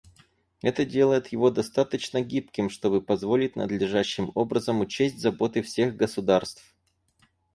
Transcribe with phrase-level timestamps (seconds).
[0.63, 6.73] Это делает его достаточно гибким, чтобы позволить надлежащим образом учесть заботы всех государств.